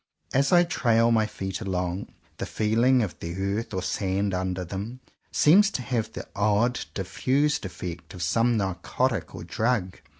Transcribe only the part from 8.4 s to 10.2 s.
narcotic or drug.